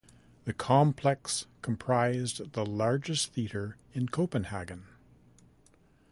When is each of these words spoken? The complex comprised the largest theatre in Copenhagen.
The 0.45 0.53
complex 0.55 1.45
comprised 1.61 2.53
the 2.53 2.65
largest 2.65 3.33
theatre 3.33 3.77
in 3.93 4.09
Copenhagen. 4.09 4.87